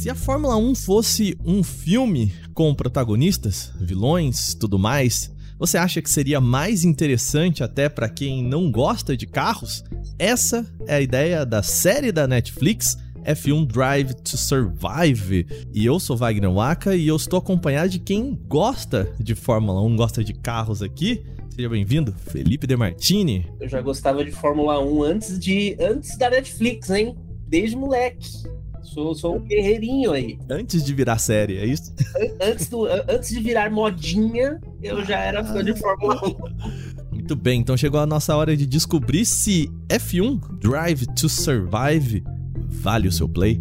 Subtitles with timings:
[0.00, 6.08] Se a Fórmula 1 fosse um filme com protagonistas, vilões, tudo mais, você acha que
[6.08, 9.84] seria mais interessante até para quem não gosta de carros?
[10.18, 15.46] Essa é a ideia da série da Netflix F1 Drive to Survive.
[15.70, 19.96] E eu sou Wagner Waka e eu estou acompanhado de quem gosta de Fórmula 1,
[19.96, 21.22] gosta de carros aqui.
[21.50, 23.46] Seja bem-vindo, Felipe De Martini.
[23.60, 27.14] Eu já gostava de Fórmula 1 antes de antes da Netflix, hein?
[27.46, 28.48] Desde moleque.
[28.82, 30.38] Sou, sou um guerreirinho aí.
[30.48, 31.92] Antes de virar série, é isso?
[32.40, 37.14] Antes, do, antes de virar modinha, eu já era fã de Fórmula 1.
[37.14, 42.24] Muito bem, então chegou a nossa hora de descobrir se F1 Drive to Survive
[42.68, 43.60] vale o seu play.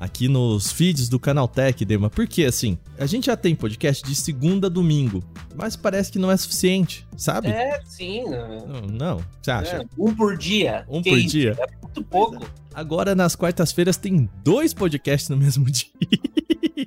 [0.00, 2.08] aqui nos feeds do Canaltech, Dema.
[2.08, 5.22] Porque, assim, a gente já tem podcast de segunda a domingo,
[5.54, 7.48] mas parece que não é suficiente, sabe?
[7.48, 8.24] É, sim.
[8.24, 9.24] Não, não, não.
[9.42, 9.76] você acha?
[9.76, 10.86] É, um por dia.
[10.88, 11.28] Um que por isso?
[11.28, 11.54] dia.
[11.58, 12.50] É muito pouco.
[12.74, 15.86] Agora, nas quartas-feiras, tem dois podcasts no mesmo dia.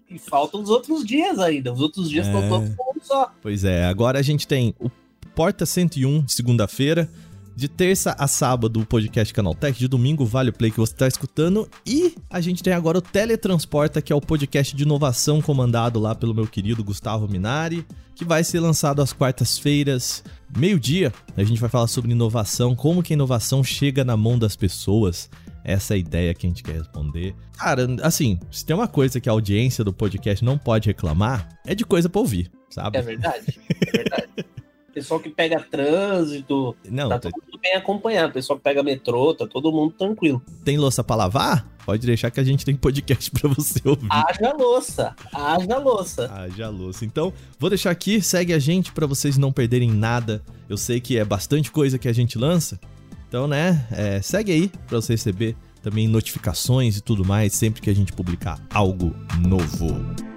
[0.10, 1.72] E faltam os outros dias ainda.
[1.72, 2.50] Os outros dias estão é...
[2.50, 3.32] todos só.
[3.42, 4.90] Pois é, agora a gente tem o
[5.36, 7.10] Porta 101, segunda-feira.
[7.56, 9.78] De terça a sábado, o podcast Canaltech.
[9.78, 11.70] De domingo, Vale o Play que você está escutando.
[11.86, 16.16] E a gente tem agora o Teletransporta, que é o podcast de inovação comandado lá
[16.16, 20.24] pelo meu querido Gustavo Minari, que vai ser lançado às quartas-feiras,
[20.58, 21.14] meio-dia.
[21.38, 25.30] A gente vai falar sobre inovação, como que a inovação chega na mão das pessoas.
[25.64, 27.36] Essa é a ideia que a gente quer responder.
[27.58, 31.76] Cara, assim, se tem uma coisa que a audiência do podcast não pode reclamar, é
[31.76, 32.98] de coisa pra ouvir, sabe?
[32.98, 34.30] É verdade, é verdade.
[34.94, 38.34] pessoal que pega trânsito, não, tá todo mundo bem acompanhado.
[38.34, 40.42] Pessoal que pega metrô, tá todo mundo tranquilo.
[40.64, 41.68] Tem louça pra lavar?
[41.86, 44.08] Pode deixar que a gente tem podcast pra você ouvir.
[44.10, 46.32] Haja louça, haja louça.
[46.32, 47.04] Haja louça.
[47.04, 50.42] Então, vou deixar aqui, segue a gente para vocês não perderem nada.
[50.70, 52.80] Eu sei que é bastante coisa que a gente lança.
[53.28, 57.90] Então, né, é, segue aí pra você receber também notificações e tudo mais sempre que
[57.90, 59.14] a gente publicar algo
[59.46, 60.33] novo.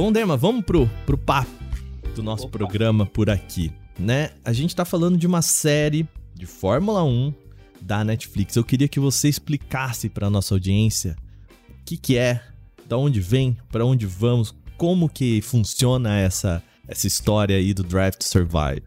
[0.00, 1.50] Bom, Derma, vamos pro, pro papo
[2.14, 2.56] do nosso Opa.
[2.56, 4.30] programa por aqui, né?
[4.42, 7.34] A gente tá falando de uma série de Fórmula 1
[7.82, 8.56] da Netflix.
[8.56, 11.16] Eu queria que você explicasse para nossa audiência
[11.68, 12.40] o que que é,
[12.86, 18.14] da onde vem, para onde vamos, como que funciona essa essa história aí do Drive
[18.14, 18.82] to Survive.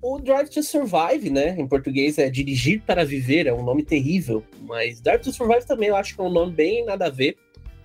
[0.00, 4.44] O Drive to Survive, né, em português é dirigir para viver, é um nome terrível,
[4.60, 7.36] mas Drive to Survive também eu acho que é um nome bem nada a ver.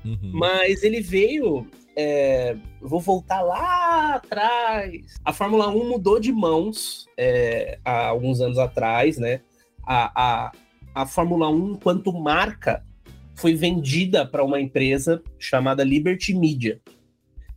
[0.05, 0.31] Uhum.
[0.33, 5.15] Mas ele veio é, vou voltar lá atrás.
[5.23, 9.41] A Fórmula 1 mudou de mãos é, há alguns anos atrás, né?
[9.85, 10.51] A, a,
[10.95, 12.85] a Fórmula 1, enquanto marca,
[13.35, 16.79] foi vendida para uma empresa chamada Liberty Media.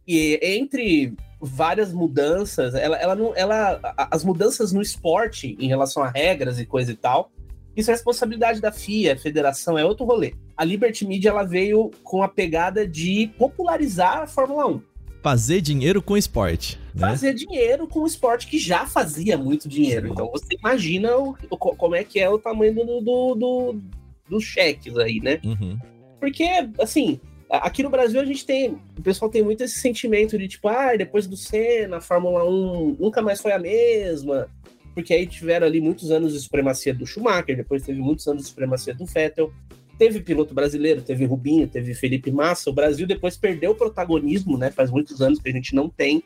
[0.06, 3.80] E entre várias mudanças, ela, ela não, ela,
[4.10, 7.30] as mudanças no esporte em relação a regras e coisa e tal,
[7.76, 10.34] isso é responsabilidade da FIA, federação, é outro rolê.
[10.56, 14.82] A Liberty Media ela veio com a pegada de popularizar a Fórmula 1.
[15.22, 16.78] Fazer dinheiro com esporte.
[16.94, 17.08] Né?
[17.08, 20.08] Fazer dinheiro com o esporte que já fazia muito dinheiro.
[20.08, 23.80] Então você imagina o, o, como é que é o tamanho do, do, do
[24.28, 25.40] dos cheques aí, né?
[25.44, 25.78] Uhum.
[26.20, 26.44] Porque,
[26.78, 28.78] assim, aqui no Brasil a gente tem.
[28.98, 32.96] O pessoal tem muito esse sentimento de tipo, ah, depois do Senna, a Fórmula 1
[32.98, 34.48] nunca mais foi a mesma
[34.94, 38.48] porque aí tiveram ali muitos anos de supremacia do Schumacher, depois teve muitos anos de
[38.48, 39.52] supremacia do Vettel,
[39.98, 44.70] teve piloto brasileiro, teve Rubinho, teve Felipe Massa, o Brasil depois perdeu o protagonismo, né?
[44.70, 46.22] Faz muitos anos que a gente não tem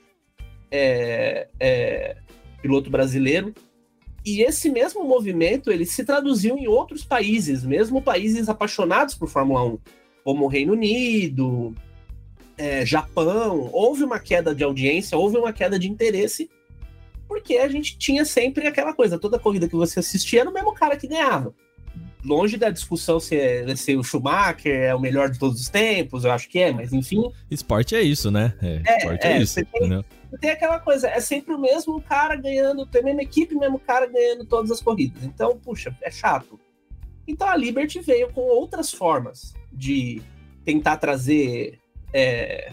[0.70, 2.16] é, é,
[2.60, 3.54] piloto brasileiro.
[4.24, 9.64] E esse mesmo movimento ele se traduziu em outros países, mesmo países apaixonados por Fórmula
[9.64, 9.78] 1,
[10.24, 11.74] como o Reino Unido,
[12.56, 13.70] é, Japão.
[13.72, 16.50] Houve uma queda de audiência, houve uma queda de interesse
[17.28, 20.72] porque a gente tinha sempre aquela coisa, toda corrida que você assistia era o mesmo
[20.72, 21.54] cara que ganhava.
[22.24, 26.24] Longe da discussão se, é, se o Schumacher é o melhor de todos os tempos,
[26.24, 27.30] eu acho que é, mas enfim.
[27.50, 28.54] Esporte é isso, né?
[28.60, 29.54] É, é esporte é, é isso.
[29.54, 30.04] Tem,
[30.40, 33.78] tem, aquela coisa, é sempre o mesmo cara ganhando, tem a mesma equipe, o mesmo
[33.78, 35.22] cara ganhando todas as corridas.
[35.24, 36.58] Então, puxa, é chato.
[37.26, 40.22] Então a Liberty veio com outras formas de
[40.64, 41.78] tentar trazer.
[42.12, 42.72] É,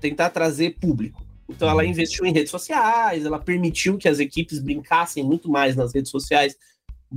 [0.00, 1.24] tentar trazer público.
[1.48, 1.88] Então ela uhum.
[1.88, 6.56] investiu em redes sociais, ela permitiu que as equipes brincassem muito mais nas redes sociais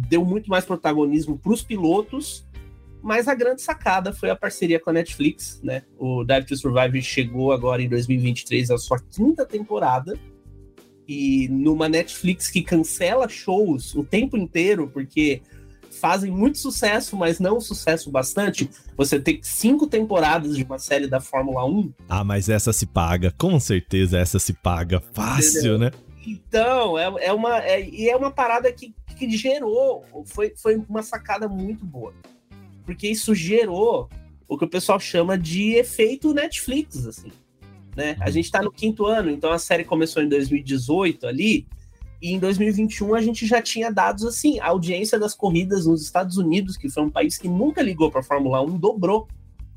[0.08, 2.46] deu muito mais protagonismo para os pilotos,
[3.02, 5.84] mas a grande sacada foi a parceria com a Netflix, né?
[5.98, 10.18] O Dive to Survive chegou agora em 2023 a sua quinta temporada
[11.08, 15.42] e numa Netflix que cancela shows o tempo inteiro porque
[15.90, 18.70] fazem muito sucesso, mas não sucesso bastante.
[18.96, 21.94] Você tem cinco temporadas de uma série da Fórmula 1.
[22.08, 25.80] Ah, mas essa se paga, com certeza essa se paga fácil, Entendeu?
[25.80, 25.92] né?
[26.28, 27.60] Então, é, é uma.
[27.60, 32.14] É, e é uma parada que que gerou, foi, foi uma sacada muito boa.
[32.86, 34.10] Porque isso gerou
[34.48, 37.32] o que o pessoal chama de efeito Netflix, assim.
[37.96, 38.16] Né?
[38.22, 41.68] A gente está no quinto ano, então a série começou em 2018 ali,
[42.22, 46.38] e em 2021 a gente já tinha dados assim, a audiência das corridas nos Estados
[46.38, 49.28] Unidos, que foi um país que nunca ligou para a Fórmula 1, dobrou.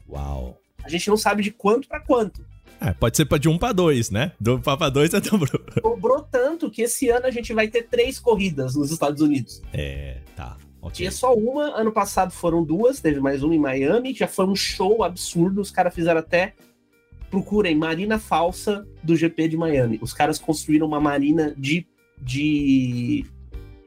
[0.08, 0.58] Uau.
[0.82, 2.44] A gente não sabe de quanto para quanto.
[2.84, 4.32] É, pode ser de um para dois, né?
[4.40, 5.62] Do para dois é dobrou.
[5.80, 9.62] Dobrou tanto que esse ano a gente vai ter três corridas nos Estados Unidos.
[9.72, 10.56] É, tá.
[10.80, 10.96] Okay.
[10.96, 14.56] Tinha só uma, ano passado foram duas, teve mais uma em Miami, já foi um
[14.56, 16.54] show absurdo, os caras fizeram até.
[17.30, 19.98] Procurem Marina Falsa do GP de Miami.
[20.02, 21.86] Os caras construíram uma marina de,
[22.20, 23.24] de,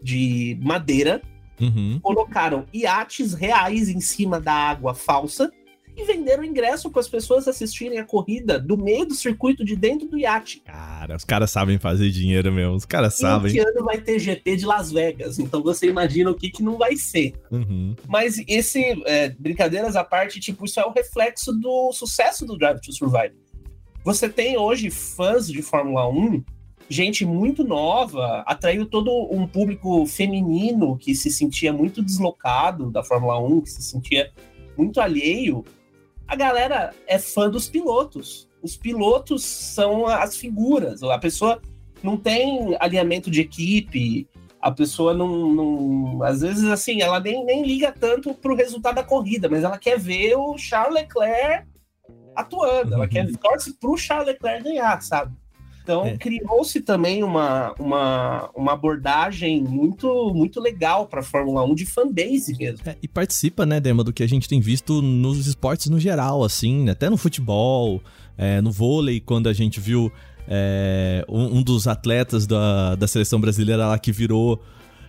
[0.01, 1.21] de madeira,
[1.59, 1.99] uhum.
[2.01, 5.51] colocaram iates reais em cima da água falsa
[5.95, 10.07] e venderam ingresso para as pessoas assistirem a corrida do meio do circuito de dentro
[10.07, 10.61] do iate.
[10.61, 13.51] Cara, os caras sabem fazer dinheiro mesmo, os caras sabem.
[13.51, 16.77] Esse ano vai ter GP de Las Vegas, então você imagina o que, que não
[16.77, 17.33] vai ser.
[17.49, 17.95] Uhum.
[18.07, 22.81] Mas esse, é, brincadeiras à parte, tipo, isso é o reflexo do sucesso do Drive
[22.81, 23.35] to Survive.
[24.03, 26.43] Você tem hoje fãs de Fórmula 1
[26.89, 33.39] gente muito nova, atraiu todo um público feminino que se sentia muito deslocado da Fórmula
[33.39, 34.31] 1, que se sentia
[34.77, 35.63] muito alheio
[36.27, 38.47] a galera é fã dos pilotos.
[38.61, 41.03] Os pilotos são as figuras.
[41.03, 41.61] A pessoa
[42.01, 44.27] não tem alinhamento de equipe,
[44.65, 49.03] a pessoa não, não, às vezes assim, ela nem, nem liga tanto pro resultado da
[49.03, 51.67] corrida, mas ela quer ver o Charles Leclerc
[52.35, 53.33] atuando, ela quer uhum.
[53.33, 55.35] torce pro Charles Leclerc ganhar, sabe?
[55.85, 56.17] Então, é.
[56.17, 62.57] criou-se também uma, uma, uma abordagem muito muito legal para a Fórmula 1 de fanbase
[62.57, 62.79] mesmo.
[62.87, 66.43] É, e participa, né, Dema, do que a gente tem visto nos esportes no geral,
[66.43, 68.01] assim, até no futebol,
[68.35, 70.11] é, no vôlei, quando a gente viu
[70.47, 74.59] é, um, um, dos atletas da, da seleção brasileira lá que virou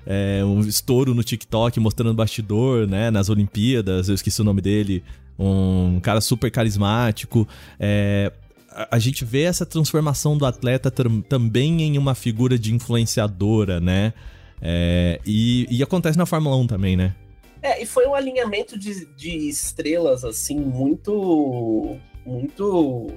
[0.05, 5.02] é, um estouro no TikTok mostrando bastidor, né, nas Olimpíadas, eu esqueci o nome dele,
[5.38, 7.49] um cara super carismático.
[7.81, 8.31] É,
[8.90, 14.12] a, gente vê essa transformação do atleta também em uma figura de influenciadora, né?
[14.61, 17.14] É, e, e, acontece na Fórmula 1 também, né?
[17.62, 21.96] É, e foi um alinhamento de, de estrelas, assim, muito.
[22.25, 23.12] Muito.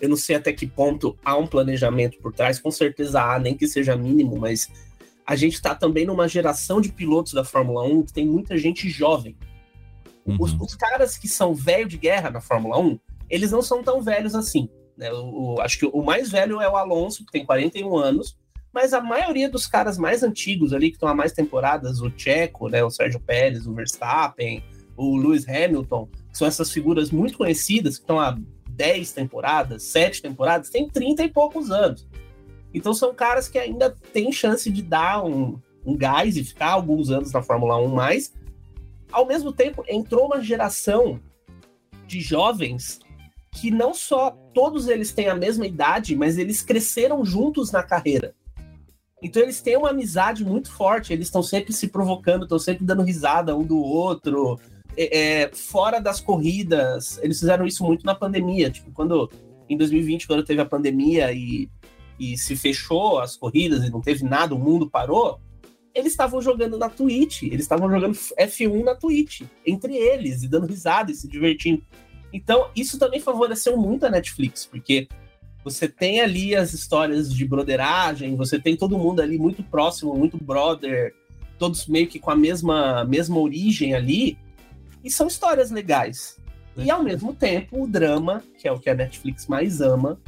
[0.00, 3.56] Eu não sei até que ponto há um planejamento por trás, com certeza há, nem
[3.56, 4.68] que seja mínimo, mas
[5.26, 8.88] a gente está também numa geração de pilotos da Fórmula 1 que tem muita gente
[8.88, 9.36] jovem.
[10.24, 10.36] Uhum.
[10.40, 12.98] Os, os, caras que são velho de guerra na Fórmula 1,
[13.28, 14.68] eles não são tão velhos assim.
[14.98, 15.12] Né?
[15.12, 18.36] O, o, acho que o mais velho é o Alonso, que tem 41 anos,
[18.74, 22.68] mas a maioria dos caras mais antigos ali, que estão há mais temporadas, o Checo,
[22.68, 24.62] né, o Sérgio Pérez, o Verstappen,
[24.96, 28.36] o Lewis Hamilton, que são essas figuras muito conhecidas, que estão há
[28.68, 32.06] 10 temporadas, 7 temporadas, tem 30 e poucos anos.
[32.74, 37.10] Então são caras que ainda têm chance de dar um, um gás e ficar alguns
[37.10, 38.34] anos na Fórmula 1 mais.
[39.10, 41.18] Ao mesmo tempo, entrou uma geração
[42.06, 43.00] de jovens
[43.50, 48.34] que não só todos eles têm a mesma idade, mas eles cresceram juntos na carreira.
[49.22, 53.02] Então eles têm uma amizade muito forte, eles estão sempre se provocando, estão sempre dando
[53.02, 54.58] risada um do outro.
[54.96, 58.70] É, é, fora das corridas, eles fizeram isso muito na pandemia.
[58.70, 59.30] Tipo, quando
[59.68, 61.68] em 2020, quando teve a pandemia e,
[62.18, 65.40] e se fechou as corridas e não teve nada, o mundo parou,
[65.94, 70.66] eles estavam jogando na Twitch, eles estavam jogando F1 na Twitch, entre eles, e dando
[70.66, 71.82] risada e se divertindo.
[72.32, 75.08] Então, isso também favoreceu muito a Netflix, porque
[75.64, 80.42] você tem ali as histórias de broderagem, você tem todo mundo ali muito próximo, muito
[80.42, 81.14] brother,
[81.58, 84.38] todos meio que com a mesma, mesma origem ali,
[85.02, 86.38] e são histórias legais.
[86.76, 90.18] E ao mesmo tempo, o drama, que é o que a Netflix mais ama,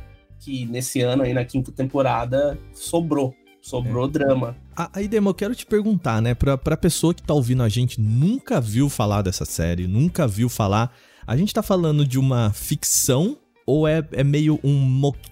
[0.40, 3.34] que nesse ano aí na quinta temporada sobrou.
[3.62, 4.10] Sobrou é.
[4.10, 4.56] drama.
[4.92, 6.34] Aí, Demo, eu quero te perguntar, né?
[6.34, 10.48] Pra, pra pessoa que tá ouvindo a gente, nunca viu falar dessa série, nunca viu
[10.48, 10.92] falar.
[11.30, 14.72] A gente tá falando de uma ficção ou é, é meio um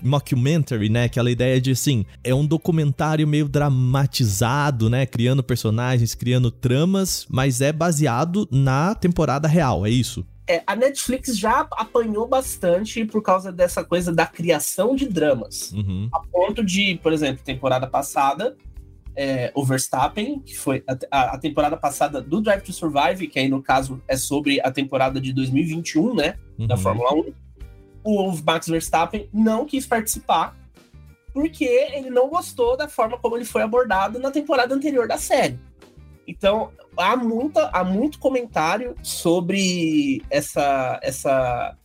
[0.00, 1.02] mockumentary, né?
[1.02, 5.07] Aquela ideia de assim, é um documentário meio dramatizado, né?
[5.07, 10.25] Criando personagens, criando tramas, mas é baseado na temporada real, é isso?
[10.47, 15.73] É, a Netflix já apanhou bastante por causa dessa coisa da criação de dramas.
[15.73, 16.09] Uhum.
[16.12, 18.57] A ponto de, por exemplo, temporada passada,
[19.21, 23.49] é, o Verstappen, que foi a, a, temporada passada do Drive to Survive, que aí
[23.49, 26.37] no caso é sobre a temporada de 2021, né?
[26.57, 26.69] Uhum.
[26.69, 27.33] Da Fórmula 1
[28.05, 30.57] o Max Verstappen não quis participar
[31.35, 35.59] porque ele não gostou da forma como ele foi abordado na temporada anterior da série.
[36.27, 41.77] Então, há, muita, há muito comentário sobre essa, essa,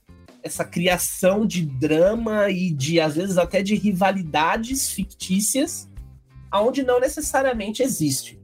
[0.44, 5.90] essa criação de drama e de, às vezes, até de rivalidades fictícias,
[6.54, 8.42] aonde não necessariamente existe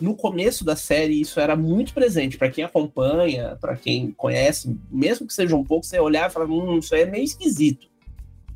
[0.00, 5.26] no começo da série isso era muito presente para quem acompanha, para quem conhece, mesmo
[5.26, 7.88] que seja um pouco, você olhar e falar, hum, isso aí é meio esquisito.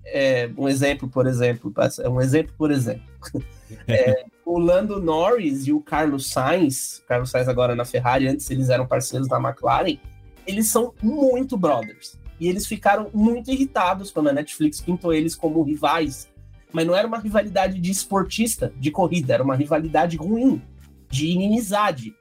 [0.04, 1.72] É, um exemplo, por exemplo,
[2.10, 3.02] um exemplo, por exemplo.
[3.88, 8.68] É, o Lando Norris e o Carlos Sainz, Carlos Sainz agora na Ferrari, antes eles
[8.68, 9.96] eram parceiros da McLaren,
[10.46, 12.18] eles são muito brothers.
[12.38, 16.28] E eles ficaram muito irritados quando a Netflix pintou eles como rivais.
[16.72, 20.62] Mas não era uma rivalidade de esportista, de corrida, era uma rivalidade ruim
[21.10, 22.14] de inimizade.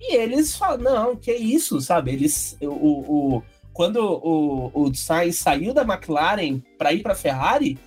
[0.00, 2.12] E eles falam, não, que isso, sabe?
[2.12, 2.66] Eles, o,
[3.36, 3.42] o,
[3.72, 7.78] quando o, o Sainz saiu da McLaren para ir para Ferrari,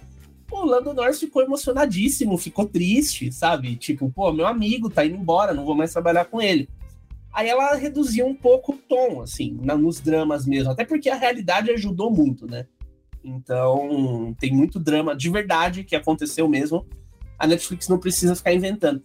[0.52, 3.78] o Lando Norris ficou emocionadíssimo, ficou triste, sabe?
[3.78, 6.68] Tipo, pô, meu amigo tá indo embora, não vou mais trabalhar com ele.
[7.32, 11.16] Aí ela reduziu um pouco o tom, assim, na, nos dramas mesmo, até porque a
[11.16, 12.66] realidade ajudou muito, né?
[13.24, 16.86] Então, tem muito drama de verdade que aconteceu mesmo.
[17.38, 19.02] A Netflix não precisa ficar inventando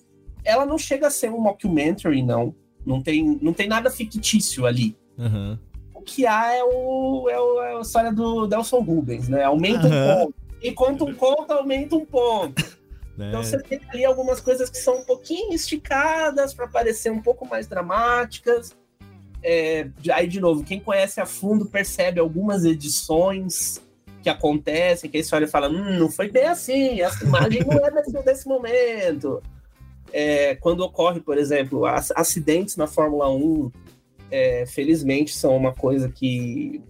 [0.47, 2.55] ela não chega a ser um mockumentary, não.
[2.87, 4.97] Não tem, não tem nada fictício ali.
[5.19, 5.59] Uhum.
[5.93, 9.43] O que há é, o, é, o, é a história do Delson Rubens, né?
[9.43, 9.93] Aumenta uhum.
[9.93, 10.35] um ponto.
[10.63, 12.77] E conta um ponto, aumenta um ponto.
[13.17, 13.31] Né?
[13.31, 17.49] Então você tem ali algumas coisas que são um pouquinho esticadas para parecer um pouco
[17.49, 18.77] mais dramáticas.
[19.43, 23.81] É, aí, de novo, quem conhece a fundo percebe algumas edições
[24.27, 27.65] que acontecem, que aí você olha e fala, hum, não foi bem assim, essa imagem
[27.65, 29.43] não é desse, desse momento
[30.13, 33.71] é, quando ocorre, por exemplo, acidentes na Fórmula 1,
[34.31, 36.83] é, felizmente são uma coisa que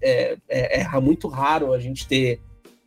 [0.00, 2.40] é, é, é, muito raro a gente ter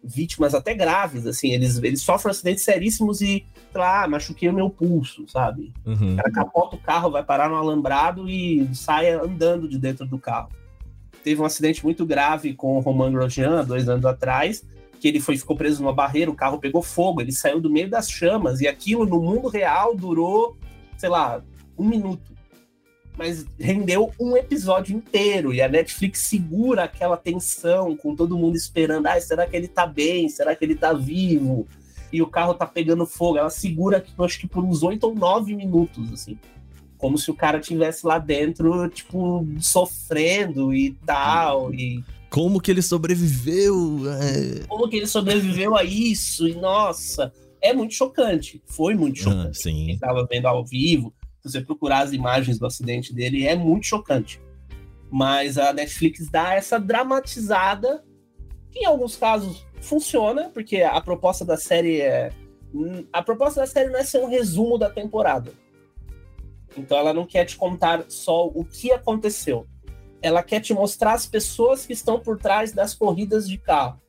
[0.03, 4.69] vítimas até graves, assim, eles, eles sofrem acidentes seríssimos e, sei lá, machuquei o meu
[4.69, 5.73] pulso, sabe?
[5.85, 6.13] Uhum.
[6.13, 10.19] O cara capota o carro, vai parar no alambrado e sai andando de dentro do
[10.19, 10.49] carro.
[11.25, 14.63] Teve um acidente muito grave com o Romain Grosjean, dois anos atrás,
[14.99, 17.89] que ele foi, ficou preso numa barreira, o carro pegou fogo, ele saiu do meio
[17.89, 20.55] das chamas, e aquilo no mundo real durou,
[20.95, 21.43] sei lá,
[21.75, 22.31] um minuto.
[23.17, 29.07] Mas rendeu um episódio inteiro, e a Netflix segura aquela tensão, com todo mundo esperando,
[29.07, 30.29] ah, será que ele tá bem?
[30.29, 31.67] Será que ele tá vivo?
[32.13, 33.39] E o carro tá pegando fogo.
[33.39, 36.37] Ela segura, acho que por uns oito ou nove minutos, assim
[36.97, 41.73] como se o cara tivesse lá dentro, tipo, sofrendo e tal.
[41.73, 44.01] E como que ele sobreviveu?
[44.11, 44.67] É...
[44.67, 46.47] Como que ele sobreviveu a isso?
[46.47, 48.61] E nossa, é muito chocante.
[48.65, 49.47] Foi muito ah, chocante.
[49.47, 49.85] Ah, sim.
[49.85, 53.85] Quem estava vendo ao vivo, se você procurar as imagens do acidente dele, é muito
[53.85, 54.41] chocante.
[55.09, 58.03] Mas a Netflix dá essa dramatizada,
[58.69, 62.31] que em alguns casos funciona, porque a proposta da série é.
[63.13, 65.53] A proposta da série não é ser um resumo da temporada.
[66.77, 69.67] Então ela não quer te contar só o que aconteceu
[70.25, 74.01] ela quer te mostrar as pessoas que estão por trás das corridas de carro.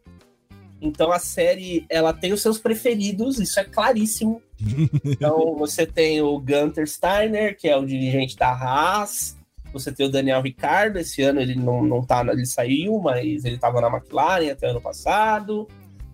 [0.81, 4.41] Então a série ela tem os seus preferidos, isso é claríssimo.
[5.05, 9.37] Então você tem o Gunter Steiner, que é o dirigente da Haas.
[9.75, 13.57] Você tem o Daniel Ricardo, esse ano ele não, não tá, ele saiu, mas ele
[13.57, 15.69] estava na McLaren até ano passado.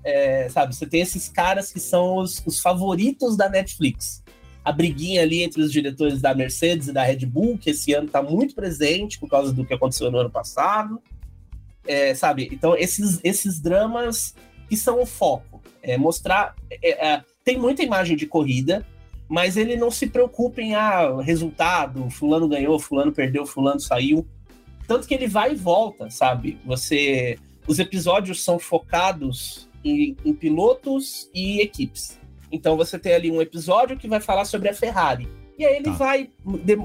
[0.04, 4.21] É, sabe, você tem esses caras que são os, os favoritos da Netflix
[4.64, 8.06] a briguinha ali entre os diretores da Mercedes e da Red Bull, que esse ano
[8.06, 11.02] está muito presente por causa do que aconteceu no ano passado.
[11.84, 12.48] É, sabe?
[12.52, 14.34] Então, esses, esses dramas
[14.68, 15.60] que são o foco.
[15.82, 16.54] É mostrar.
[16.70, 18.86] É, é, tem muita imagem de corrida,
[19.28, 24.26] mas ele não se preocupa em ah, resultado, fulano ganhou, fulano perdeu, fulano saiu.
[24.86, 26.58] Tanto que ele vai e volta, sabe?
[26.64, 27.38] Você.
[27.66, 32.18] Os episódios são focados em, em pilotos e equipes.
[32.52, 35.28] Então você tem ali um episódio que vai falar sobre a Ferrari.
[35.58, 35.92] E aí ele tá.
[35.92, 36.30] vai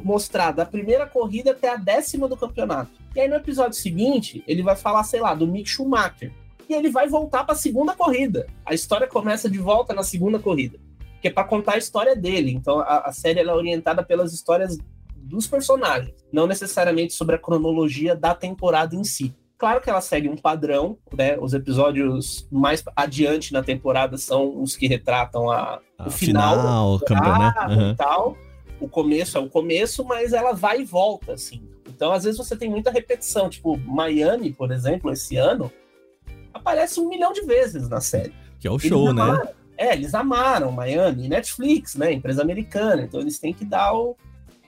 [0.04, 2.92] mostrar da primeira corrida até a décima do campeonato.
[3.16, 6.32] E aí no episódio seguinte, ele vai falar, sei lá, do Mick Schumacher.
[6.70, 8.48] E ele vai voltar para a segunda corrida.
[8.66, 10.80] A história começa de volta na segunda corrida.
[11.22, 12.52] Que que é para contar a história dele.
[12.52, 14.78] Então a, a série é orientada pelas histórias
[15.16, 19.36] dos personagens, não necessariamente sobre a cronologia da temporada em si.
[19.58, 21.36] Claro que ela segue um padrão, né?
[21.40, 27.54] Os episódios mais adiante na temporada são os que retratam a, o final, final né?
[27.70, 27.96] Uhum.
[27.96, 28.38] tal.
[28.80, 31.68] O começo é o começo, mas ela vai e volta, assim.
[31.88, 33.50] Então, às vezes, você tem muita repetição.
[33.50, 35.72] Tipo, Miami, por exemplo, esse ano,
[36.54, 38.34] aparece um milhão de vezes na série.
[38.60, 39.42] Que é o show, né?
[39.76, 42.12] É, eles amaram Miami, Netflix, né?
[42.12, 43.02] Empresa americana.
[43.04, 44.16] Então eles têm que dar o.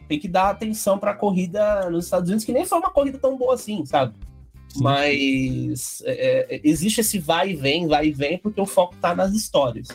[0.07, 3.19] Tem que dar atenção para a corrida nos Estados Unidos, que nem foi uma corrida
[3.19, 4.15] tão boa assim, sabe?
[4.69, 4.83] Sim.
[4.83, 9.15] Mas é, é, existe esse vai e vem, vai e vem, porque o foco tá
[9.15, 9.87] nas histórias.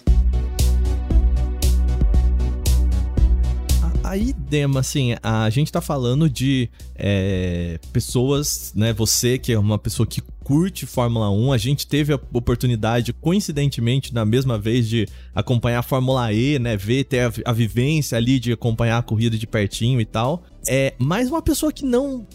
[4.05, 8.93] Aí, Dema, assim, a gente tá falando de é, pessoas, né?
[8.93, 14.13] Você que é uma pessoa que curte Fórmula 1, a gente teve a oportunidade, coincidentemente,
[14.13, 16.77] na mesma vez, de acompanhar a Fórmula E, né?
[16.77, 20.43] Ver, ter a, a vivência ali de acompanhar a corrida de pertinho e tal.
[20.69, 22.27] É, mais uma pessoa que não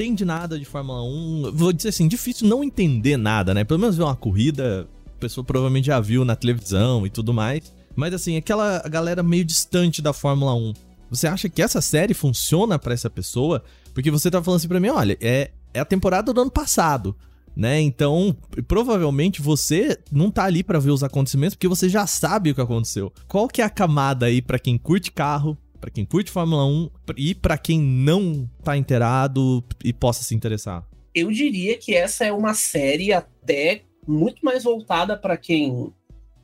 [0.00, 1.52] entende nada de Fórmula 1.
[1.52, 3.64] Vou dizer assim, difícil não entender nada, né?
[3.64, 7.72] Pelo menos ver uma corrida, a pessoa provavelmente já viu na televisão e tudo mais.
[7.94, 10.72] Mas assim, aquela galera meio distante da Fórmula 1.
[11.10, 13.62] Você acha que essa série funciona para essa pessoa?
[13.92, 17.14] Porque você tá falando assim pra mim, olha, é, é a temporada do ano passado,
[17.54, 17.78] né?
[17.80, 18.34] Então,
[18.66, 22.60] provavelmente você não tá ali para ver os acontecimentos porque você já sabe o que
[22.60, 23.12] aconteceu.
[23.28, 26.90] Qual que é a camada aí para quem curte carro, para quem curte Fórmula 1
[27.16, 30.86] e para quem não tá inteirado e possa se interessar?
[31.14, 35.92] Eu diria que essa é uma série até muito mais voltada para quem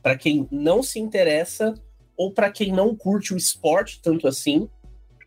[0.01, 1.73] para quem não se interessa
[2.15, 4.69] ou para quem não curte o esporte tanto assim,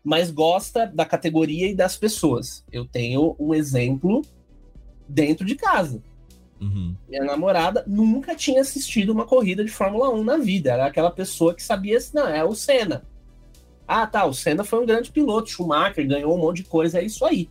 [0.03, 2.65] mas gosta da categoria e das pessoas.
[2.71, 4.21] Eu tenho um exemplo
[5.07, 6.01] dentro de casa.
[6.59, 6.95] Uhum.
[7.07, 10.71] Minha namorada nunca tinha assistido uma corrida de Fórmula 1 na vida.
[10.71, 13.03] Era aquela pessoa que sabia, não, é o Senna.
[13.87, 17.03] Ah, tá, o Senna foi um grande piloto, Schumacher ganhou um monte de coisa, é
[17.03, 17.49] isso aí.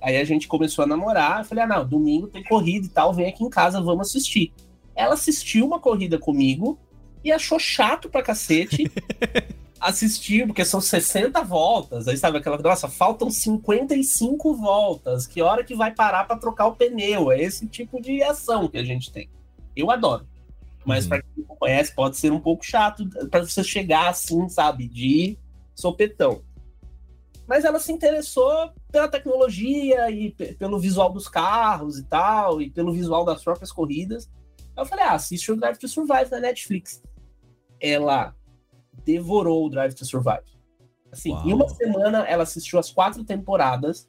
[0.00, 3.14] Aí a gente começou a namorar, eu falei, ah, não, domingo tem corrida e tal,
[3.14, 4.52] vem aqui em casa, vamos assistir.
[4.94, 6.78] Ela assistiu uma corrida comigo
[7.24, 8.84] e achou chato pra cacete
[9.80, 12.06] assistir, porque são 60 voltas.
[12.06, 15.26] Aí sabe aquela, nossa, faltam 55 voltas.
[15.26, 17.32] Que hora que vai parar para trocar o pneu?
[17.32, 19.28] É esse tipo de ação que a gente tem.
[19.74, 20.26] Eu adoro.
[20.84, 21.10] Mas uhum.
[21.10, 25.38] para quem não conhece, pode ser um pouco chato para você chegar assim, sabe, de
[25.74, 26.42] sopetão.
[27.46, 32.92] Mas ela se interessou pela tecnologia e pelo visual dos carros e tal, e pelo
[32.92, 34.30] visual das próprias corridas.
[34.76, 37.02] Eu falei, ah, assiste o Drive to Survive na Netflix.
[37.78, 38.34] Ela
[39.04, 40.54] devorou o Drive to Survive.
[41.12, 41.46] Assim, Uau.
[41.46, 44.08] em uma semana ela assistiu as quatro temporadas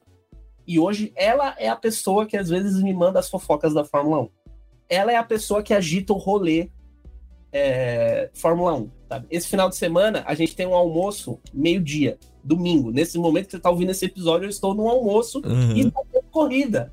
[0.65, 4.23] e hoje ela é a pessoa que às vezes me manda as fofocas da Fórmula
[4.23, 4.29] 1.
[4.89, 6.71] Ela é a pessoa que agita o rolê
[7.51, 8.91] é, Fórmula 1.
[9.07, 9.27] Sabe?
[9.29, 12.91] Esse final de semana a gente tem um almoço meio-dia, domingo.
[12.91, 15.75] Nesse momento que você está ouvindo esse episódio, eu estou no almoço uhum.
[15.75, 16.91] e tô corrida.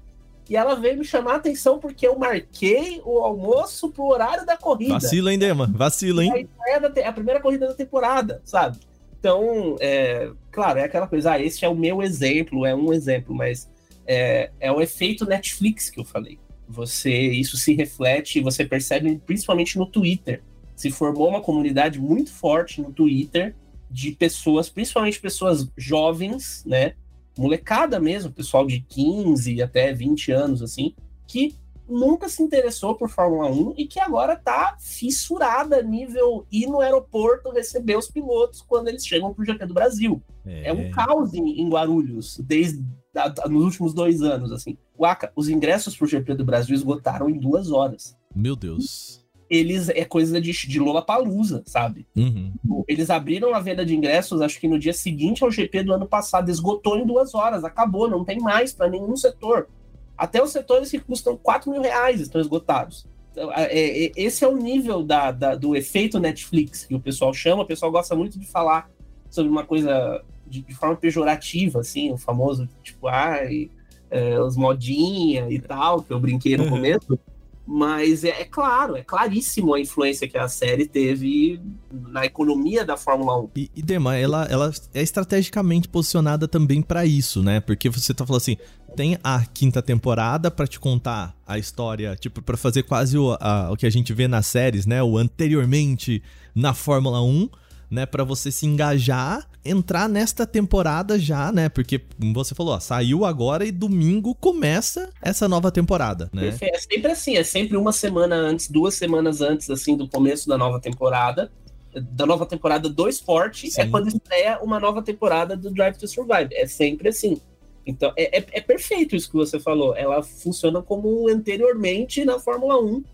[0.48, 4.57] E ela veio me chamar a atenção porque eu marquei o almoço pro horário da
[4.57, 4.94] corrida.
[4.94, 5.66] Vacila, hein, Dema?
[5.66, 6.48] Vacila, hein?
[6.66, 8.79] É a primeira corrida da temporada, sabe?
[9.18, 13.35] Então, é, claro, é aquela coisa, ah, esse é o meu exemplo, é um exemplo,
[13.35, 13.70] mas
[14.05, 16.38] é, é o efeito Netflix que eu falei.
[16.68, 20.42] Você, isso se reflete, você percebe principalmente no Twitter.
[20.83, 23.55] Se formou uma comunidade muito forte no Twitter
[23.88, 26.95] de pessoas, principalmente pessoas jovens, né?
[27.38, 30.92] molecada mesmo, pessoal de 15 até 20 anos, assim,
[31.25, 31.55] que
[31.88, 37.53] nunca se interessou por Fórmula 1 e que agora tá fissurada nível ir no aeroporto
[37.53, 40.21] receber os pilotos quando eles chegam pro GP do Brasil.
[40.45, 44.77] É, é um caos em, em Guarulhos, desde a, nos últimos dois anos, assim.
[44.99, 48.16] Waka, os ingressos pro GP do Brasil esgotaram em duas horas.
[48.35, 49.21] Meu Deus
[49.53, 52.07] eles é coisa de, de Lola Palusa, sabe?
[52.17, 52.55] Uhum.
[52.88, 56.07] Eles abriram a venda de ingressos, acho que no dia seguinte ao GP do ano
[56.07, 59.69] passado, esgotou em duas horas, acabou, não tem mais para nenhum setor.
[60.17, 63.07] Até os setores que custam 4 mil reais estão esgotados.
[63.31, 67.35] Então, é, é, esse é o nível da, da, do efeito Netflix que o pessoal
[67.35, 67.62] chama.
[67.62, 68.91] O pessoal gosta muito de falar
[69.29, 73.71] sobre uma coisa de, de forma pejorativa, assim, o famoso tipo, ai,
[74.11, 76.71] é, os modinha e tal, que eu brinquei no uhum.
[76.71, 77.19] começo.
[77.66, 82.96] Mas é, é, claro, é claríssimo a influência que a série teve na economia da
[82.96, 83.51] Fórmula 1.
[83.57, 87.61] E, e Dema, ela, ela é estrategicamente posicionada também para isso, né?
[87.61, 88.57] Porque você tá falando assim,
[88.96, 93.70] tem a quinta temporada para te contar a história, tipo, para fazer quase o, a,
[93.70, 95.03] o que a gente vê nas séries, né?
[95.03, 96.20] O anteriormente
[96.55, 97.48] na Fórmula 1
[97.92, 101.68] né, para você se engajar, entrar nesta temporada já, né?
[101.68, 102.00] Porque
[102.33, 106.48] você falou, ó, saiu agora e domingo começa essa nova temporada, né?
[106.48, 110.57] É sempre assim, é sempre uma semana antes, duas semanas antes assim do começo da
[110.57, 111.52] nova temporada.
[111.94, 113.81] da nova temporada do esporte é Sim.
[113.83, 116.48] é quando estreia uma nova temporada do Drive to Survive.
[116.55, 117.38] É sempre assim.
[117.85, 119.94] Então, é, é, é, perfeito isso que você falou.
[119.94, 123.05] Ela funciona como anteriormente na Fórmula 1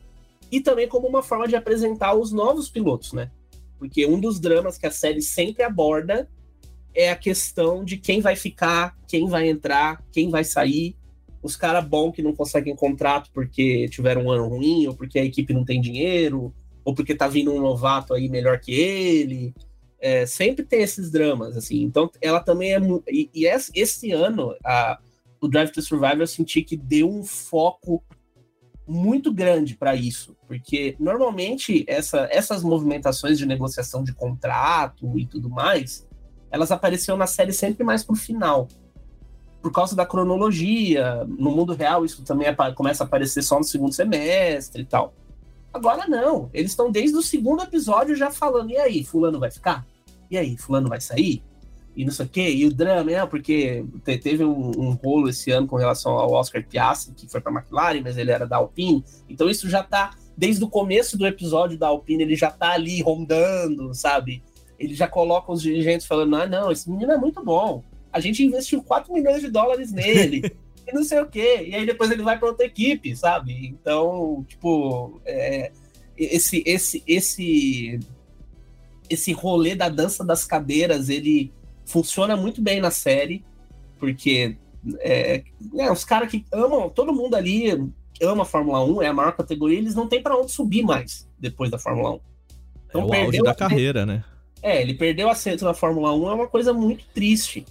[0.53, 3.29] e também como uma forma de apresentar os novos pilotos, né?
[3.79, 6.29] Porque um dos dramas que a série sempre aborda
[6.95, 10.97] é a questão de quem vai ficar, quem vai entrar, quem vai sair.
[11.43, 15.25] Os caras bons que não conseguem contrato porque tiveram um ano ruim, ou porque a
[15.25, 16.53] equipe não tem dinheiro,
[16.85, 19.55] ou porque tá vindo um novato aí melhor que ele.
[20.01, 21.83] É, sempre tem esses dramas, assim.
[21.83, 22.81] Então, ela também é.
[23.09, 24.99] E, e esse ano, a,
[25.41, 28.03] o Drive to Survive, eu senti que deu um foco
[28.89, 35.51] muito grande para isso, porque normalmente essa, essas movimentações de negociação de contrato e tudo
[35.51, 36.09] mais,
[36.51, 38.67] elas apareciam na série sempre mais pro final.
[39.61, 43.93] Por causa da cronologia, no mundo real isso também começa a aparecer só no segundo
[43.93, 45.13] semestre e tal.
[45.73, 49.87] Agora não, eles estão desde o segundo episódio já falando, e aí, fulano vai ficar?
[50.31, 51.43] E aí, fulano vai sair?
[51.99, 53.85] E não sei o quê, e o drama, é porque
[54.23, 58.01] teve um, um rolo esse ano com relação ao Oscar Piastri, que foi para McLaren,
[58.05, 61.89] mas ele era da Alpine, então isso já tá, desde o começo do episódio da
[61.89, 64.45] Alpine, ele já tá ali rondando, sabe?
[64.79, 67.83] Ele já coloca os dirigentes falando, ah, não, esse menino é muito bom,
[68.13, 70.43] a gente investiu 4 milhões de dólares nele,
[70.87, 71.67] e não sei o quê.
[71.67, 73.67] E aí depois ele vai para outra equipe, sabe?
[73.67, 75.73] Então, tipo, é,
[76.17, 77.99] esse, esse, esse,
[79.11, 81.53] esse rolê da dança das cadeiras, ele
[81.89, 83.45] funciona muito bem na série,
[83.99, 84.57] porque
[85.01, 85.43] é,
[85.77, 87.71] é, os caras que amam, todo mundo ali
[88.23, 91.29] ama a Fórmula 1, é a maior categoria, eles não tem para onde subir mais
[91.39, 92.21] depois da Fórmula 1.
[92.89, 94.23] Então, é o auge da carreira, né?
[94.63, 97.65] É, ele perdeu assento na Fórmula 1, é uma coisa muito triste.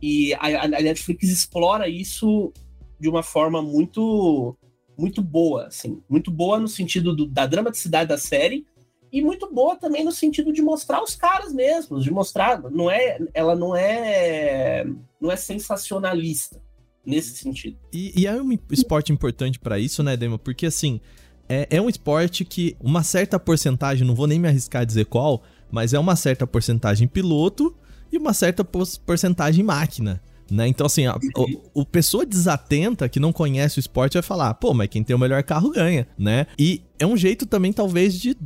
[0.00, 2.52] E a, a Netflix explora isso
[3.00, 4.56] de uma forma muito
[4.98, 8.64] muito boa, assim, muito boa no sentido do, da dramaticidade da série
[9.12, 13.18] e muito boa também no sentido de mostrar os caras mesmos, de mostrar, não é,
[13.32, 14.84] ela não é,
[15.20, 16.60] não é sensacionalista
[17.04, 17.78] nesse sentido.
[17.92, 20.38] E, e é um esporte importante para isso, né, Dema?
[20.38, 21.00] Porque assim,
[21.48, 25.06] é, é um esporte que uma certa porcentagem, não vou nem me arriscar a dizer
[25.06, 27.74] qual, mas é uma certa porcentagem piloto
[28.10, 30.20] e uma certa porcentagem máquina.
[30.50, 30.68] Né?
[30.68, 34.72] Então, assim, a, o, o, pessoa desatenta que não conhece o esporte vai falar, pô,
[34.72, 36.46] mas quem tem o melhor carro ganha, né?
[36.56, 38.36] E é um jeito também, talvez, de,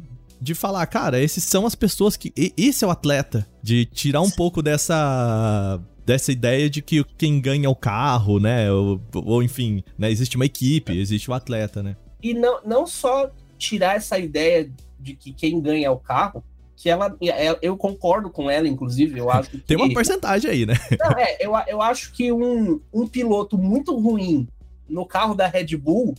[0.40, 2.32] de falar, cara, esses são as pessoas que.
[2.56, 3.46] Esse é o atleta.
[3.62, 5.80] De tirar um pouco dessa.
[6.04, 8.72] Dessa ideia de que quem ganha é o carro, né?
[8.72, 10.10] Ou, ou enfim, né?
[10.10, 11.94] Existe uma equipe, existe o atleta, né?
[12.22, 16.42] E não, não só tirar essa ideia de que quem ganha é o carro,
[16.74, 19.58] que ela, é, eu concordo com ela, inclusive, eu acho que...
[19.68, 20.74] Tem uma porcentagem aí, né?
[20.98, 24.48] Não, é, eu, eu acho que um, um piloto muito ruim
[24.88, 26.14] no carro da Red Bull,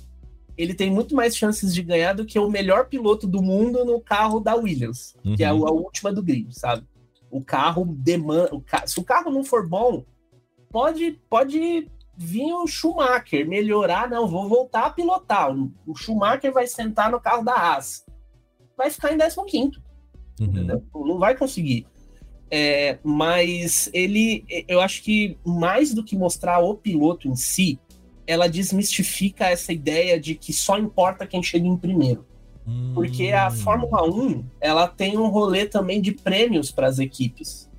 [0.58, 4.00] ele tem muito mais chances de ganhar do que o melhor piloto do mundo no
[4.00, 5.36] carro da Williams, uhum.
[5.36, 5.68] que é a, uhum.
[5.68, 6.86] a, última do grid, sabe?
[7.30, 8.54] O carro demanda...
[8.54, 8.86] O ca...
[8.86, 10.04] Se o carro não for bom,
[10.70, 15.50] pode, pode vir o Schumacher melhorar, não, vou voltar a pilotar.
[15.86, 18.06] O Schumacher vai sentar no carro da Haas.
[18.78, 19.82] Vai ficar em 15 quinto
[20.40, 21.08] Uhum.
[21.08, 21.86] Não vai conseguir.
[22.50, 27.80] É, mas ele, eu acho que mais do que mostrar o piloto em si,
[28.32, 32.26] ela desmistifica essa ideia de que só importa quem chega em primeiro.
[32.65, 32.91] Uhum.
[32.94, 33.52] Porque a hum.
[33.52, 37.70] Fórmula 1, ela tem um rolê também de prêmios para as equipes.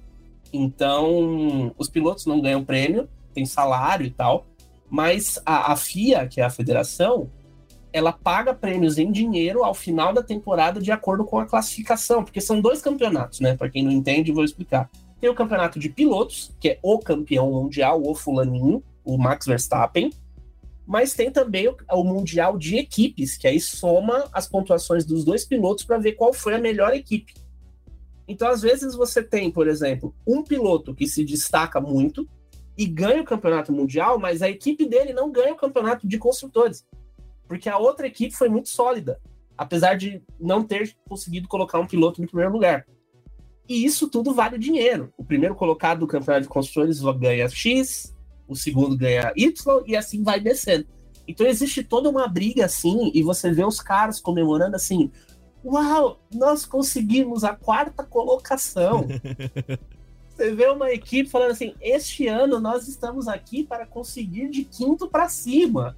[0.52, 4.44] Então, os pilotos não ganham prêmio, tem salário e tal,
[4.90, 7.30] mas a, a FIA, que é a federação,
[7.90, 12.42] ela paga prêmios em dinheiro ao final da temporada de acordo com a classificação, porque
[12.42, 13.56] são dois campeonatos, né?
[13.56, 14.90] Para quem não entende, vou explicar.
[15.18, 20.10] Tem o campeonato de pilotos, que é o campeão mundial, o fulaninho, o Max Verstappen,
[20.92, 25.44] mas tem também o, o mundial de equipes, que aí soma as pontuações dos dois
[25.44, 27.34] pilotos para ver qual foi a melhor equipe.
[28.28, 32.28] Então, às vezes você tem, por exemplo, um piloto que se destaca muito
[32.76, 36.84] e ganha o campeonato mundial, mas a equipe dele não ganha o campeonato de construtores
[37.52, 39.20] porque a outra equipe foi muito sólida,
[39.58, 42.86] apesar de não ter conseguido colocar um piloto no primeiro lugar.
[43.68, 45.12] E isso tudo vale dinheiro.
[45.18, 48.11] O primeiro colocado do campeonato de construtores ganha X,
[48.46, 50.86] o segundo ganha Y, e assim vai descendo.
[51.26, 55.10] Então existe toda uma briga assim, e você vê os caras comemorando assim:
[55.64, 59.06] Uau, nós conseguimos a quarta colocação.
[60.28, 65.08] você vê uma equipe falando assim: Este ano nós estamos aqui para conseguir de quinto
[65.08, 65.96] para cima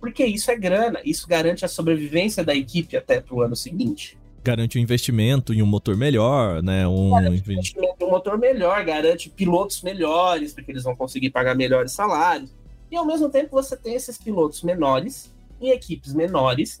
[0.00, 4.16] porque isso é grana, isso garante a sobrevivência da equipe até para o ano seguinte.
[4.48, 6.88] Garante um investimento em um motor melhor, né?
[6.88, 11.54] Um garante investimento em um motor melhor, garante pilotos melhores, porque eles vão conseguir pagar
[11.54, 12.50] melhores salários.
[12.90, 15.30] E ao mesmo tempo você tem esses pilotos menores,
[15.60, 16.80] em equipes menores,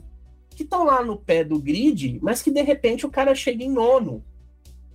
[0.56, 3.70] que estão lá no pé do grid, mas que de repente o cara chega em
[3.70, 4.24] nono.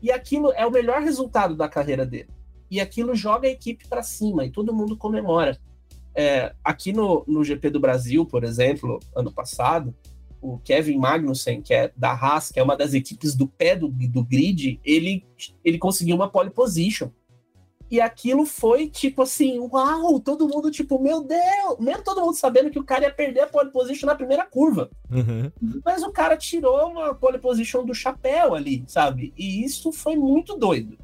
[0.01, 2.29] E aquilo é o melhor resultado da carreira dele.
[2.71, 5.59] E aquilo joga a equipe para cima e todo mundo comemora.
[6.15, 9.93] É, aqui no, no GP do Brasil, por exemplo, ano passado,
[10.43, 13.87] o Kevin Magnussen, que é da Haas, que é uma das equipes do pé do,
[13.87, 15.25] do grid, ele,
[15.63, 17.09] ele conseguiu uma pole position.
[17.89, 22.69] E aquilo foi tipo assim, uau, todo mundo tipo, meu Deus, mesmo todo mundo sabendo
[22.69, 24.89] que o cara ia perder a pole position na primeira curva.
[25.09, 25.51] Uhum.
[25.85, 29.33] Mas o cara tirou uma pole position do chapéu ali, sabe?
[29.37, 30.97] E isso foi muito doido.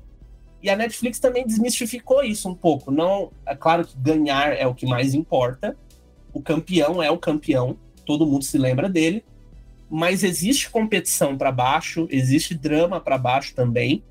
[0.61, 2.91] E a Netflix também desmistificou isso um pouco.
[2.91, 5.77] Não, é claro que ganhar é o que mais importa.
[6.33, 9.23] O campeão é o campeão, todo mundo se lembra dele.
[9.89, 14.03] Mas existe competição para baixo, existe drama para baixo também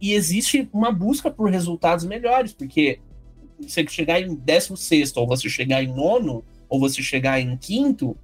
[0.00, 3.00] e existe uma busca por resultados melhores, porque
[3.60, 8.16] você chegar em 16 ou você chegar em nono, ou você chegar em quinto,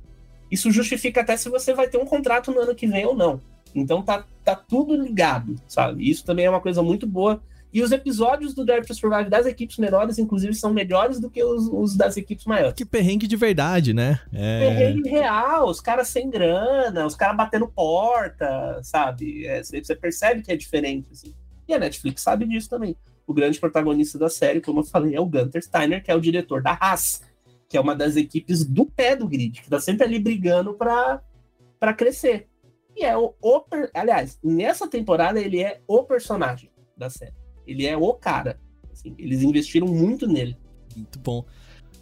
[0.50, 3.40] isso justifica até se você vai ter um contrato no ano que vem ou não.
[3.74, 6.08] Então tá, tá tudo ligado, sabe?
[6.08, 7.42] Isso também é uma coisa muito boa.
[7.76, 11.44] E os episódios do Drive to Survive das equipes menores, inclusive, são melhores do que
[11.44, 12.72] os, os das equipes maiores.
[12.72, 14.18] Que perrengue de verdade, né?
[14.32, 14.60] É...
[14.60, 19.46] Perrengue real, os caras sem grana, os caras batendo porta, sabe?
[19.46, 21.34] É, você percebe que é diferente, assim.
[21.68, 22.96] E a Netflix sabe disso também.
[23.26, 26.20] O grande protagonista da série, como eu falei, é o Gunter Steiner, que é o
[26.20, 27.20] diretor da Haas,
[27.68, 31.92] que é uma das equipes do pé do grid, que tá sempre ali brigando para
[31.94, 32.48] crescer.
[32.96, 33.62] E é o, o
[33.92, 37.44] aliás, nessa temporada ele é o personagem da série.
[37.66, 38.58] Ele é o cara.
[38.92, 40.56] Assim, eles investiram muito nele.
[40.94, 41.44] Muito bom.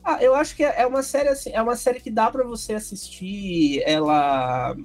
[0.03, 2.45] Ah, eu acho que é, é uma série assim, é uma série que dá para
[2.45, 4.77] você assistir ela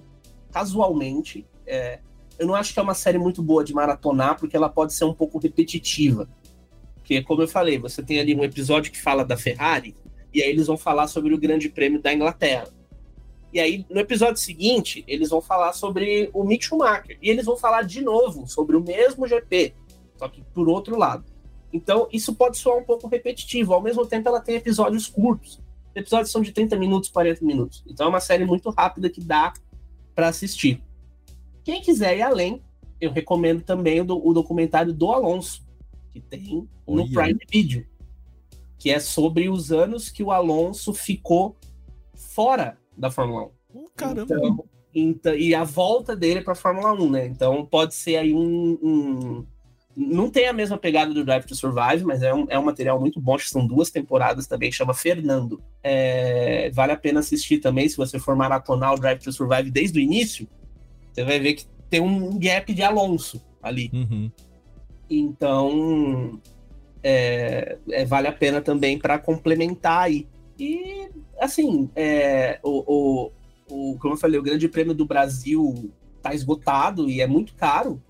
[0.51, 1.45] casualmente.
[1.67, 1.99] É,
[2.37, 5.03] eu não acho que é uma série muito boa de maratonar, porque ela pode ser
[5.03, 6.29] um pouco repetitiva.
[6.95, 9.95] Porque, como eu falei, você tem ali um episódio que fala da Ferrari,
[10.33, 12.69] e aí eles vão falar sobre o Grande Prêmio da Inglaterra.
[13.51, 17.17] E aí, no episódio seguinte, eles vão falar sobre o Mick Schumacher.
[17.21, 19.73] E eles vão falar de novo sobre o mesmo GP,
[20.19, 21.23] só que por outro lado.
[21.71, 23.73] Então, isso pode soar um pouco repetitivo.
[23.73, 25.61] Ao mesmo tempo, ela tem episódios curtos.
[25.89, 27.83] Os episódios são de 30 minutos, 40 minutos.
[27.87, 29.53] Então, é uma série muito rápida que dá
[30.13, 30.83] para assistir.
[31.63, 32.61] Quem quiser ir além,
[32.99, 35.65] eu recomendo também o, do, o documentário do Alonso,
[36.11, 37.85] que tem no Prime Video,
[38.77, 41.55] que é sobre os anos que o Alonso ficou
[42.15, 43.87] fora da Fórmula 1.
[43.95, 44.23] caramba!
[44.23, 47.25] Então, então, e a volta dele para a Fórmula 1, né?
[47.27, 49.45] Então pode ser aí um, um,
[50.01, 52.99] Não tem a mesma pegada do Drive to Survive, mas é um, é um material
[52.99, 53.35] muito bom.
[53.35, 55.61] Acho que são duas temporadas também, chama Fernando.
[55.83, 59.99] É, vale a pena assistir também, se você for maratonar o Drive to Survive desde
[59.99, 60.47] o início
[61.19, 63.89] você vai ver que tem um gap de Alonso ali.
[63.93, 64.31] Uhum.
[65.09, 66.39] Então,
[67.03, 70.27] é, é, vale a pena também para complementar aí.
[70.57, 71.09] E,
[71.39, 73.31] assim, é, o, o,
[73.69, 78.01] o, como eu falei, o Grande Prêmio do Brasil tá esgotado e é muito caro,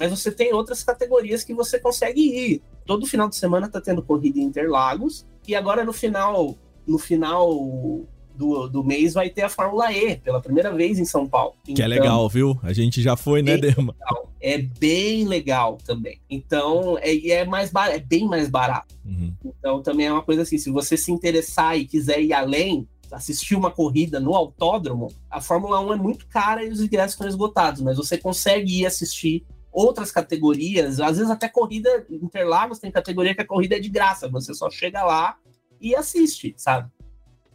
[0.00, 2.62] mas você tem outras categorias que você consegue ir.
[2.86, 8.06] Todo final de semana tá tendo corrida em Interlagos, e agora no final, no final
[8.34, 11.54] do, do mês vai ter a Fórmula E, pela primeira vez em São Paulo.
[11.62, 12.58] Que é então, legal, viu?
[12.62, 13.94] A gente já foi, né, Dema?
[14.40, 16.18] É bem legal também.
[16.30, 17.90] Então, é, é, mais bar...
[17.90, 18.94] é bem mais barato.
[19.04, 19.34] Uhum.
[19.44, 23.54] Então, também é uma coisa assim, se você se interessar e quiser ir além, assistir
[23.54, 27.82] uma corrida no autódromo, a Fórmula 1 é muito cara e os ingressos estão esgotados,
[27.82, 33.42] mas você consegue ir assistir outras categorias, às vezes até corrida Interlagos tem categoria que
[33.42, 35.36] a corrida é de graça, você só chega lá
[35.80, 36.90] e assiste, sabe?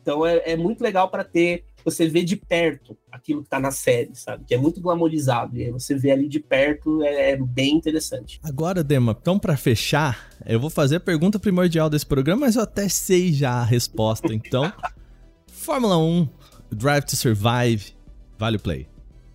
[0.01, 3.69] Então é, é muito legal para ter você vê de perto aquilo que tá na
[3.69, 4.43] série, sabe?
[4.43, 5.55] Que é muito glamorizado.
[5.55, 8.39] E aí você vê ali de perto, é, é bem interessante.
[8.43, 12.63] Agora, Dema, então para fechar, eu vou fazer a pergunta primordial desse programa, mas eu
[12.63, 14.33] até sei já a resposta.
[14.33, 14.73] Então,
[15.45, 16.27] Fórmula 1,
[16.71, 17.93] Drive to Survive,
[18.37, 18.87] vale o play?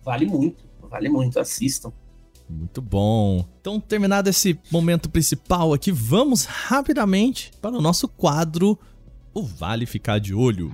[0.03, 1.93] Vale muito, vale muito, assistam.
[2.51, 3.45] Muito bom.
[3.59, 8.77] Então, terminado esse momento principal aqui, vamos rapidamente para o nosso quadro
[9.33, 10.71] o Vale Ficar de Olho.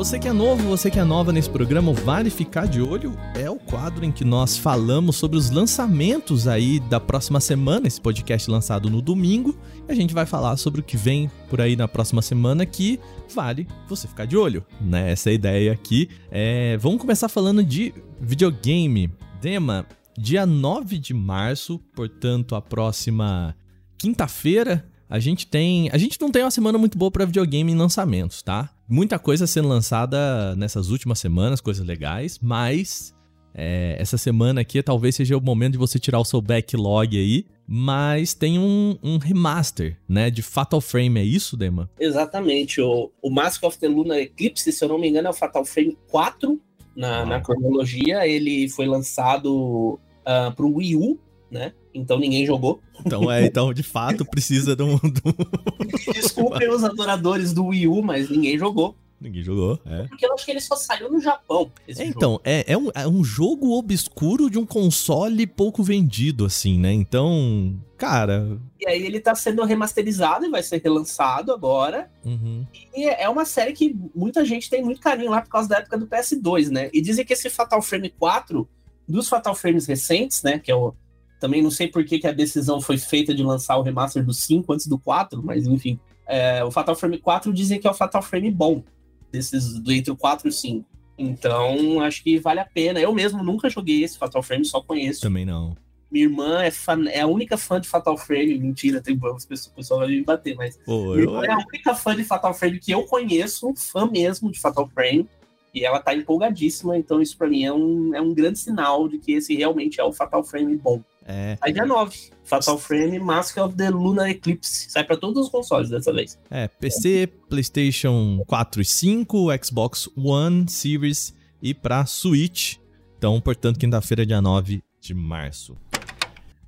[0.00, 3.50] Você que é novo, você que é nova nesse programa, Vale Ficar de Olho é
[3.50, 8.50] o quadro em que nós falamos sobre os lançamentos aí da próxima semana, esse podcast
[8.50, 9.54] lançado no domingo,
[9.86, 12.98] e a gente vai falar sobre o que vem por aí na próxima semana que
[13.34, 15.12] vale você ficar de olho, né?
[15.12, 16.08] Essa é ideia aqui.
[16.30, 19.12] É, vamos começar falando de videogame.
[19.38, 19.84] Dema,
[20.16, 23.54] Dia 9 de março, portanto, a próxima
[23.98, 25.90] quinta-feira, a gente tem.
[25.92, 28.70] A gente não tem uma semana muito boa para videogame em lançamentos, tá?
[28.90, 33.14] Muita coisa sendo lançada nessas últimas semanas, coisas legais, mas
[33.52, 37.44] É, essa semana aqui talvez seja o momento de você tirar o seu backlog aí,
[37.66, 41.90] mas tem um, um remaster, né, de Fatal Frame, é isso, Dema?
[41.98, 45.34] Exatamente, o, o Mask of the Lunar Eclipse, se eu não me engano, é o
[45.34, 46.60] Fatal Frame 4
[46.94, 47.26] na, ah.
[47.26, 51.18] na cronologia, ele foi lançado uh, pro Wii U,
[51.50, 52.80] né, então ninguém jogou.
[53.04, 54.96] Então é, então de fato precisa de um...
[54.96, 56.12] De um...
[56.12, 58.96] Desculpem os adoradores do Wii U, mas ninguém jogou.
[59.20, 60.04] Ninguém jogou, é.
[60.08, 61.70] Porque eu acho que ele só saiu no Japão.
[61.86, 66.78] É, então, é, é, um, é um jogo obscuro de um console pouco vendido, assim,
[66.78, 66.90] né?
[66.90, 68.58] Então, cara.
[68.80, 72.10] E aí ele tá sendo remasterizado e vai ser relançado agora.
[72.24, 72.66] Uhum.
[72.96, 75.98] E é uma série que muita gente tem muito carinho lá por causa da época
[75.98, 76.88] do PS2, né?
[76.90, 78.66] E dizem que esse Fatal Frame 4,
[79.06, 80.58] dos Fatal Frames recentes, né?
[80.58, 80.94] Que é o.
[81.40, 84.34] Também não sei por que, que a decisão foi feita de lançar o remaster do
[84.34, 85.98] 5 antes do 4, mas enfim.
[86.28, 88.84] É, o Fatal Frame 4 dizem que é o Fatal Frame bom
[89.32, 90.84] desses do entre o 4 e o 5.
[91.18, 93.00] Então, acho que vale a pena.
[93.00, 95.22] Eu mesmo nunca joguei esse Fatal Frame, só conheço.
[95.22, 95.76] Também não.
[96.10, 98.58] Minha irmã é, fã, é a única fã de Fatal Frame.
[98.58, 100.76] Mentira, tem o pessoal vai me bater, mas.
[100.84, 101.44] Pô, minha irmã eu...
[101.44, 105.28] é a única fã de Fatal Frame que eu conheço, fã mesmo de Fatal Frame.
[105.72, 109.18] E ela tá empolgadíssima, então isso para mim é um, é um grande sinal de
[109.18, 111.00] que esse realmente é o Fatal Frame bom.
[111.32, 111.56] É.
[111.60, 114.90] Aí dia 9, Fatal Frame Mask of the Lunar Eclipse.
[114.90, 116.36] Sai para todos os consoles dessa vez.
[116.50, 122.78] É, PC, PlayStation 4 e 5, Xbox One, Series e para Switch.
[123.16, 125.76] Então, portanto, quinta-feira, dia 9 de março.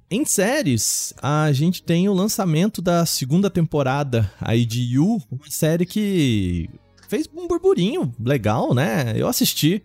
[0.09, 5.87] Em séries, a gente tem o lançamento da segunda temporada aí de You, uma série
[5.87, 6.70] que
[7.09, 9.12] fez um burburinho legal, né?
[9.16, 9.83] Eu assisti,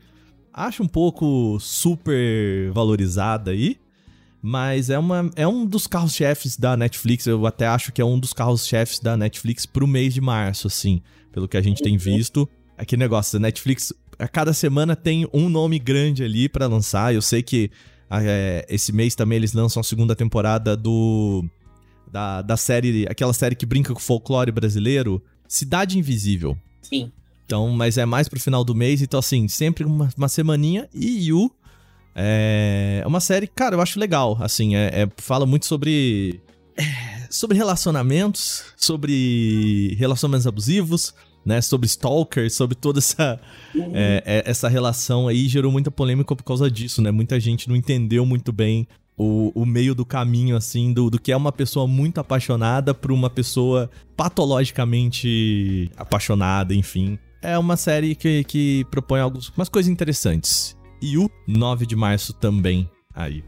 [0.53, 3.79] acho um pouco super valorizada aí.
[4.41, 7.25] Mas é, uma, é um dos carros-chefes da Netflix.
[7.25, 11.01] Eu até acho que é um dos carros-chefes da Netflix pro mês de março, assim.
[11.31, 11.99] Pelo que a gente tem uhum.
[11.99, 12.49] visto.
[12.77, 17.13] Aquele negócio, a Netflix, a cada semana tem um nome grande ali para lançar.
[17.13, 17.71] Eu sei que
[18.09, 21.43] é, esse mês também eles lançam a segunda temporada do.
[22.11, 23.05] Da, da série.
[23.09, 25.21] Aquela série que brinca com o folclore brasileiro.
[25.47, 26.57] Cidade Invisível.
[26.81, 27.11] Sim.
[27.45, 30.89] Então, mas é mais pro final do mês, então assim, sempre uma, uma semaninha.
[30.93, 31.49] E Yu
[32.19, 34.37] é uma série, cara, eu acho legal.
[34.41, 36.41] Assim, é, é fala muito sobre.
[37.29, 41.13] Sobre relacionamentos, sobre relacionamentos abusivos,
[41.45, 41.59] né?
[41.59, 43.37] Sobre stalker, sobre toda essa,
[43.75, 43.91] uhum.
[43.93, 45.49] é, essa relação aí.
[45.49, 47.11] Gerou muita polêmica por causa disso, né?
[47.11, 51.33] Muita gente não entendeu muito bem o, o meio do caminho, assim, do, do que
[51.33, 57.19] é uma pessoa muito apaixonada por uma pessoa patologicamente apaixonada, enfim.
[57.41, 62.89] É uma série que, que propõe algumas coisas interessantes e o 9 de março também
[63.13, 63.43] aí.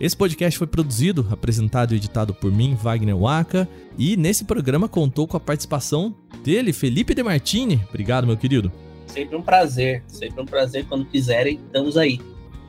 [0.00, 5.26] Esse podcast foi produzido, apresentado e editado por mim, Wagner Waka, e nesse programa contou
[5.26, 7.82] com a participação dele, Felipe De Martini.
[7.88, 8.70] Obrigado, meu querido.
[9.06, 10.86] Sempre um prazer, sempre um prazer.
[10.86, 12.20] Quando quiserem, estamos aí.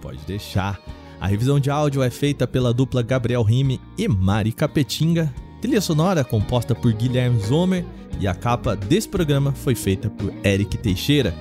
[0.02, 0.82] Pode deixar.
[1.22, 5.32] A revisão de áudio é feita pela dupla Gabriel Rime e Mari Capetinga.
[5.62, 7.86] Trilha sonora composta por Guilherme Zomer
[8.20, 11.36] e a capa desse programa foi feita por Eric Teixeira.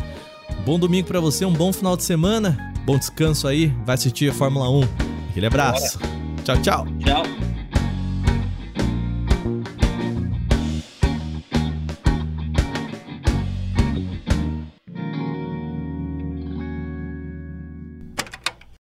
[0.66, 4.34] Bom domingo para você, um bom final de semana, bom descanso aí, vai assistir a
[4.34, 5.17] Fórmula 1.
[5.38, 6.00] Aquele abraço.
[6.42, 6.86] Tchau, tchau.
[6.98, 7.47] Tchau.